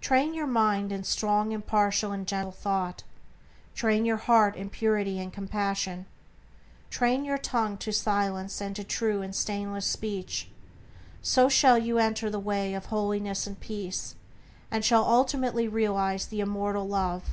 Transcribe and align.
Train 0.00 0.34
your 0.34 0.46
mind 0.46 0.92
in 0.92 1.02
strong, 1.02 1.50
impartial, 1.50 2.12
and 2.12 2.28
gentle 2.28 2.52
thought; 2.52 3.02
train 3.74 4.04
your 4.04 4.18
heart 4.18 4.54
in 4.54 4.70
purity 4.70 5.18
and 5.18 5.32
compassion; 5.32 6.06
train 6.90 7.24
your 7.24 7.38
tongue 7.38 7.76
to 7.78 7.90
silence 7.92 8.60
and 8.60 8.76
to 8.76 8.84
true 8.84 9.20
and 9.20 9.34
stainless 9.34 9.84
speech; 9.84 10.48
so 11.22 11.48
shall 11.48 11.76
you 11.76 11.98
enter 11.98 12.30
the 12.30 12.38
way 12.38 12.72
of 12.74 12.86
holiness 12.86 13.48
and 13.48 13.58
peace, 13.58 14.14
and 14.70 14.84
shall 14.84 15.04
ultimately 15.06 15.66
realize 15.66 16.26
the 16.28 16.38
immortal 16.38 16.86
Love. 16.86 17.30